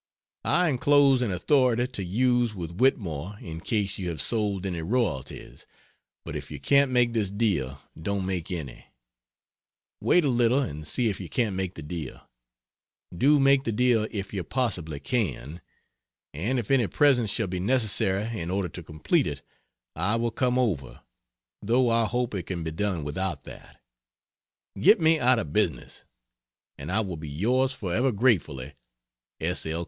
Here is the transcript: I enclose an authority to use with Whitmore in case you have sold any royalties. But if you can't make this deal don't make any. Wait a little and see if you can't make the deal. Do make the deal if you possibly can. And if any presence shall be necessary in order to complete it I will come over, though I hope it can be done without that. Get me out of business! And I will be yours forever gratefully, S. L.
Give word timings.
I 0.45 0.67
enclose 0.69 1.21
an 1.21 1.29
authority 1.31 1.85
to 1.85 2.03
use 2.03 2.55
with 2.55 2.71
Whitmore 2.77 3.37
in 3.39 3.59
case 3.59 3.99
you 3.99 4.09
have 4.09 4.19
sold 4.19 4.65
any 4.65 4.81
royalties. 4.81 5.67
But 6.25 6.35
if 6.35 6.49
you 6.49 6.59
can't 6.59 6.89
make 6.91 7.13
this 7.13 7.29
deal 7.29 7.79
don't 7.95 8.25
make 8.25 8.49
any. 8.49 8.85
Wait 10.01 10.25
a 10.25 10.27
little 10.27 10.57
and 10.61 10.87
see 10.87 11.07
if 11.11 11.19
you 11.19 11.29
can't 11.29 11.55
make 11.55 11.75
the 11.75 11.83
deal. 11.83 12.27
Do 13.15 13.39
make 13.39 13.63
the 13.63 13.71
deal 13.71 14.07
if 14.09 14.33
you 14.33 14.43
possibly 14.43 14.99
can. 14.99 15.61
And 16.33 16.57
if 16.57 16.71
any 16.71 16.87
presence 16.87 17.29
shall 17.29 17.45
be 17.45 17.59
necessary 17.59 18.39
in 18.39 18.49
order 18.49 18.69
to 18.69 18.81
complete 18.81 19.27
it 19.27 19.43
I 19.95 20.15
will 20.15 20.31
come 20.31 20.57
over, 20.57 21.01
though 21.61 21.91
I 21.91 22.05
hope 22.05 22.33
it 22.33 22.47
can 22.47 22.63
be 22.63 22.71
done 22.71 23.03
without 23.03 23.43
that. 23.43 23.77
Get 24.79 24.99
me 24.99 25.19
out 25.19 25.37
of 25.37 25.53
business! 25.53 26.03
And 26.79 26.91
I 26.91 27.01
will 27.01 27.17
be 27.17 27.29
yours 27.29 27.71
forever 27.71 28.11
gratefully, 28.11 28.73
S. 29.39 29.67
L. 29.67 29.79